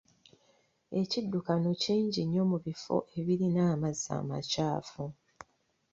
Ekiddukano 1.01 1.69
kingi 1.83 2.21
nnyo 2.25 2.43
mu 2.51 2.57
bifo 2.65 2.95
ebirina 3.17 3.61
amazzi 3.73 4.09
amakyafu. 4.19 5.03